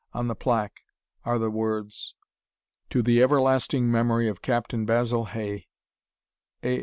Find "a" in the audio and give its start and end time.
6.63-6.79